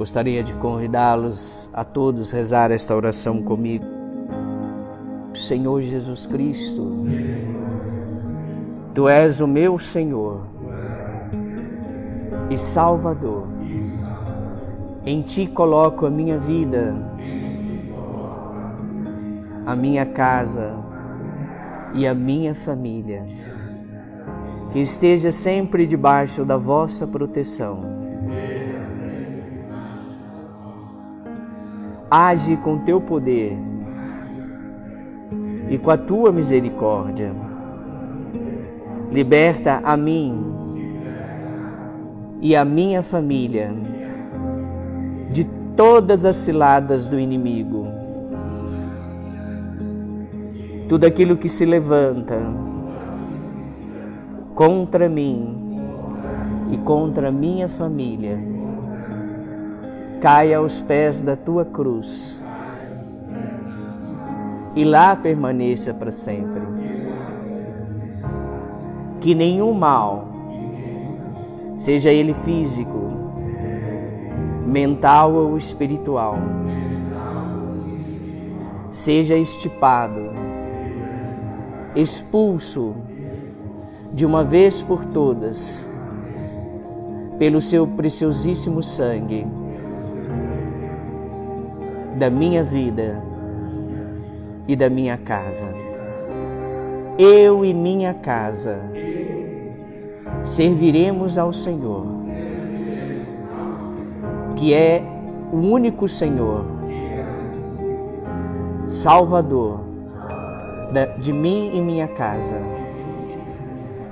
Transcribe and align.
Gostaria 0.00 0.42
de 0.42 0.54
convidá-los 0.54 1.68
a 1.74 1.84
todos 1.84 2.32
a 2.32 2.36
rezar 2.38 2.70
esta 2.70 2.96
oração 2.96 3.42
comigo. 3.42 3.84
Senhor 5.34 5.82
Jesus 5.82 6.24
Cristo, 6.24 6.86
Tu 8.94 9.06
és 9.06 9.42
o 9.42 9.46
meu 9.46 9.76
Senhor 9.76 10.46
e 12.48 12.56
Salvador. 12.56 13.46
Em 15.04 15.20
Ti 15.20 15.46
coloco 15.46 16.06
a 16.06 16.10
minha 16.10 16.38
vida, 16.38 16.96
a 19.66 19.76
minha 19.76 20.06
casa 20.06 20.78
e 21.92 22.06
a 22.06 22.14
minha 22.14 22.54
família. 22.54 23.22
Que 24.72 24.80
esteja 24.80 25.30
sempre 25.30 25.86
debaixo 25.86 26.42
da 26.42 26.56
vossa 26.56 27.06
proteção 27.06 27.89
age 32.10 32.56
com 32.56 32.78
teu 32.78 33.00
poder 33.00 33.56
e 35.68 35.78
com 35.78 35.90
a 35.90 35.96
tua 35.96 36.32
misericórdia. 36.32 37.32
Liberta 39.12 39.80
a 39.84 39.96
mim 39.96 40.44
e 42.40 42.56
a 42.56 42.64
minha 42.64 43.02
família 43.02 43.72
de 45.30 45.44
todas 45.76 46.24
as 46.24 46.36
ciladas 46.36 47.08
do 47.08 47.18
inimigo. 47.18 47.86
Tudo 50.88 51.04
aquilo 51.04 51.36
que 51.36 51.48
se 51.48 51.64
levanta 51.64 52.36
contra 54.54 55.08
mim 55.08 55.78
e 56.70 56.76
contra 56.78 57.30
minha 57.30 57.68
família 57.68 58.49
caia 60.20 60.58
aos 60.58 60.82
pés 60.82 61.18
da 61.18 61.34
tua 61.34 61.64
cruz 61.64 62.44
e 64.76 64.84
lá 64.84 65.16
permaneça 65.16 65.94
para 65.94 66.12
sempre. 66.12 66.62
Que 69.20 69.34
nenhum 69.34 69.72
mal, 69.72 70.28
seja 71.78 72.10
ele 72.10 72.34
físico, 72.34 73.10
mental 74.66 75.32
ou 75.32 75.56
espiritual, 75.56 76.36
seja 78.90 79.36
estipado, 79.36 80.20
expulso 81.94 82.94
de 84.12 84.26
uma 84.26 84.44
vez 84.44 84.82
por 84.82 85.04
todas 85.06 85.88
pelo 87.38 87.60
seu 87.60 87.86
preciosíssimo 87.86 88.82
sangue 88.82 89.46
da 92.20 92.28
minha 92.28 92.62
vida 92.62 93.18
e 94.68 94.76
da 94.76 94.90
minha 94.90 95.16
casa. 95.16 95.74
Eu 97.18 97.64
e 97.64 97.72
minha 97.72 98.12
casa 98.12 98.78
serviremos 100.44 101.38
ao 101.38 101.50
Senhor, 101.50 102.04
que 104.54 104.74
é 104.74 105.02
o 105.50 105.56
único 105.56 106.06
Senhor, 106.06 106.66
Salvador 108.86 109.80
de 111.18 111.32
mim 111.32 111.70
e 111.72 111.80
minha 111.80 112.06
casa. 112.06 112.58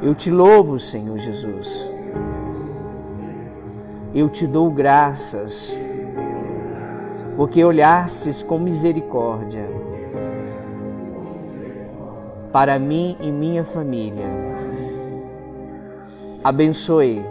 Eu 0.00 0.14
te 0.14 0.30
louvo, 0.30 0.78
Senhor 0.78 1.18
Jesus. 1.18 1.92
Eu 4.14 4.28
te 4.28 4.46
dou 4.46 4.70
graças 4.70 5.76
porque 7.36 7.62
olhastes 7.62 8.42
com 8.42 8.58
misericórdia 8.58 9.68
para 12.50 12.78
mim 12.78 13.16
e 13.20 13.30
minha 13.30 13.62
família. 13.62 14.24
Abençoe 16.42 17.22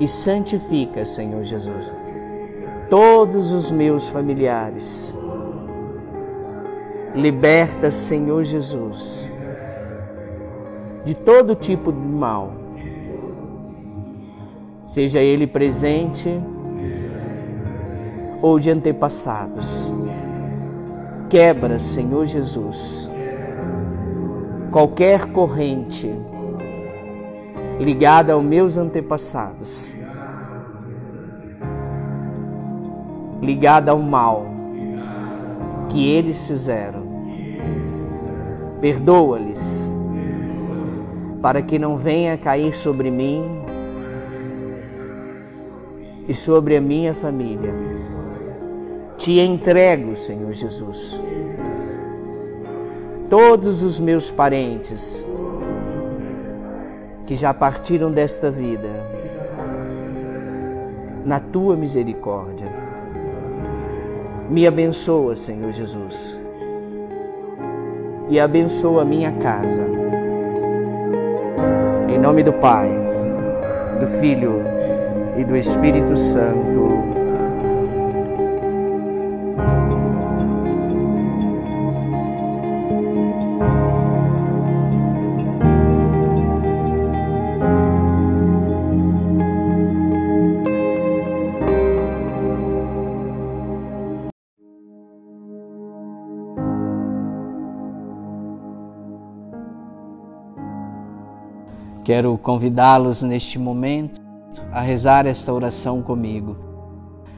e 0.00 0.08
santifica, 0.08 1.04
Senhor 1.04 1.44
Jesus, 1.44 1.92
todos 2.90 3.52
os 3.52 3.70
meus 3.70 4.08
familiares. 4.08 5.16
Liberta, 7.14 7.92
Senhor 7.92 8.42
Jesus, 8.42 9.30
de 11.04 11.14
todo 11.14 11.54
tipo 11.54 11.92
de 11.92 11.98
mal, 11.98 12.52
seja 14.82 15.20
ele 15.20 15.46
presente 15.46 16.42
ou 18.42 18.58
de 18.58 18.68
antepassados. 18.68 19.94
Quebra, 21.30 21.78
Senhor 21.78 22.26
Jesus, 22.26 23.10
qualquer 24.70 25.26
corrente 25.26 26.12
ligada 27.80 28.34
aos 28.34 28.44
meus 28.44 28.76
antepassados, 28.76 29.96
ligada 33.40 33.92
ao 33.92 33.98
mal 33.98 34.44
que 35.88 36.10
eles 36.10 36.46
fizeram. 36.46 37.00
Perdoa-lhes, 38.80 39.94
para 41.40 41.62
que 41.62 41.78
não 41.78 41.96
venha 41.96 42.36
cair 42.36 42.74
sobre 42.74 43.10
mim 43.10 43.44
e 46.28 46.34
sobre 46.34 46.76
a 46.76 46.80
minha 46.80 47.14
família 47.14 47.72
te 49.22 49.38
entrego, 49.38 50.16
Senhor 50.16 50.52
Jesus, 50.52 51.22
todos 53.30 53.84
os 53.84 54.00
meus 54.00 54.32
parentes 54.32 55.24
que 57.24 57.36
já 57.36 57.54
partiram 57.54 58.10
desta 58.10 58.50
vida, 58.50 58.88
na 61.24 61.38
tua 61.38 61.76
misericórdia. 61.76 62.66
Me 64.50 64.66
abençoa, 64.66 65.36
Senhor 65.36 65.70
Jesus, 65.70 66.40
e 68.28 68.40
abençoa 68.40 69.02
a 69.02 69.04
minha 69.04 69.30
casa. 69.38 69.82
Em 72.08 72.18
nome 72.18 72.42
do 72.42 72.52
Pai, 72.54 72.90
do 74.00 74.06
Filho 74.18 74.64
e 75.38 75.44
do 75.44 75.56
Espírito 75.56 76.16
Santo. 76.16 77.11
Quero 102.04 102.36
convidá-los 102.36 103.22
neste 103.22 103.60
momento 103.60 104.20
a 104.72 104.80
rezar 104.80 105.24
esta 105.24 105.52
oração 105.52 106.02
comigo. 106.02 106.56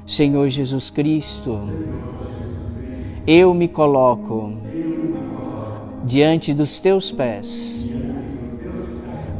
Senhor 0.06 0.48
Jesus 0.48 0.88
Cristo, 0.88 1.60
eu 3.26 3.52
me 3.52 3.68
coloco 3.68 4.54
diante 6.02 6.54
dos 6.54 6.80
teus 6.80 7.12
pés 7.12 7.90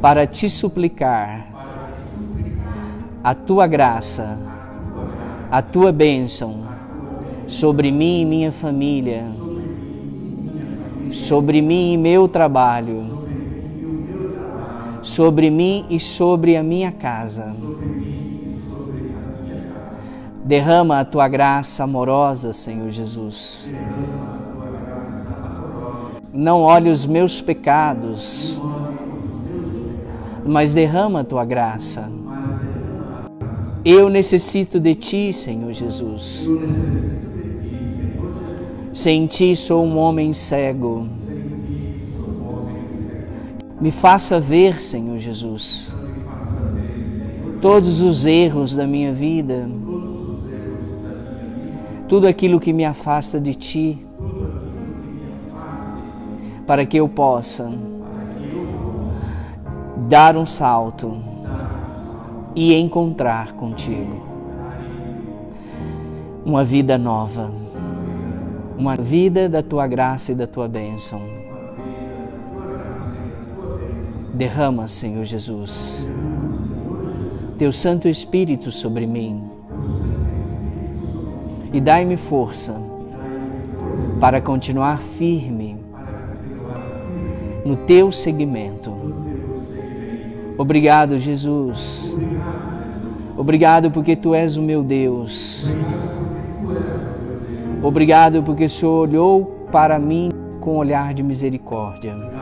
para 0.03 0.27
te 0.27 0.49
suplicar 0.51 1.47
a 3.23 3.35
tua 3.35 3.67
graça, 3.67 4.39
a 5.51 5.63
tua 5.63 5.91
bênção 5.91 6.65
sobre 7.47 7.91
mim 7.91 8.21
e 8.21 8.25
minha 8.27 8.53
família, 8.53 9.25
sobre 11.11 11.63
mim 11.63 11.95
e 11.95 11.97
meu 11.97 12.29
trabalho 12.29 13.14
sobre 15.05 15.51
mim 15.51 15.85
e 15.91 16.01
sobre 16.01 16.57
a 16.57 16.63
minha 16.63 16.91
casa. 16.91 17.55
Derrama 20.43 21.01
a 21.01 21.05
tua 21.05 21.29
graça 21.29 21.85
amorosa, 21.85 22.55
Senhor 22.55 22.89
Jesus. 22.89 23.73
Não 26.33 26.63
olhe 26.63 26.91
os 26.91 27.07
meus 27.07 27.41
pecados, 27.41 28.61
mas 30.45 30.75
derrama 30.75 31.21
a 31.21 31.25
tua 31.25 31.45
graça. 31.45 32.11
Eu 33.85 34.09
necessito 34.09 34.81
de 34.81 34.95
ti, 34.95 35.33
Senhor 35.35 35.73
Jesus. 35.73 36.49
Sem 38.95 39.27
ti 39.27 39.55
sou 39.55 39.85
um 39.85 39.99
homem 39.99 40.33
cego. 40.33 41.07
Me 43.81 43.91
faça 43.91 44.41
ver, 44.41 44.81
Senhor 44.81 45.19
Jesus, 45.19 45.97
todos 47.61 48.01
os 48.01 48.25
erros 48.25 48.75
da 48.75 48.87
minha 48.87 49.13
vida 49.13 49.69
tudo 52.09 52.27
aquilo 52.27 52.61
que 52.61 52.73
me 52.73 52.85
afasta 52.85 53.41
de 53.41 53.55
Ti, 53.55 54.07
para 56.67 56.85
que 56.87 56.97
eu 56.97 57.09
possa 57.09 57.73
dar 60.09 60.37
um 60.37 60.47
salto 60.47 61.21
e 62.55 62.75
encontrar 62.75 63.53
contigo 63.55 64.23
uma 66.45 66.63
vida 66.63 66.99
nova, 66.99 67.51
uma 68.79 68.95
vida 68.97 69.49
da 69.49 69.63
tua 69.63 69.87
graça 69.87 70.33
e 70.33 70.35
da 70.35 70.47
tua 70.47 70.69
bênção. 70.69 71.21
Derrama, 74.35 74.89
Senhor 74.89 75.25
Jesus, 75.25 76.11
teu 77.57 77.71
Santo 77.71 78.09
Espírito 78.09 78.73
sobre 78.73 79.07
mim 79.07 79.45
e 81.73 81.81
dai-me 81.81 82.17
força 82.17 82.75
para 84.19 84.41
continuar 84.41 84.99
firme 84.99 85.77
no 87.65 87.77
teu 87.77 88.11
seguimento. 88.11 88.93
Obrigado, 90.59 91.17
Jesus. 91.17 92.17
Obrigado 93.37 93.93
porque 93.93 94.17
tu 94.17 94.35
és 94.35 94.57
o 94.57 94.63
meu 94.63 94.83
Deus. 94.83 95.69
Obrigado 97.81 98.43
porque 98.43 98.65
o 98.65 98.71
Senhor 98.71 99.09
olhou 99.09 99.69
para 99.71 99.97
mim 99.97 100.31
com 100.61 100.75
um 100.75 100.79
olhar 100.79 101.15
de 101.15 101.23
misericórdia. 101.23 102.34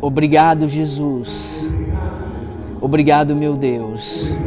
Obrigado, 0.00 0.68
Jesus. 0.68 1.74
Obrigado, 2.80 3.34
meu 3.36 3.54
Deus 3.54 4.38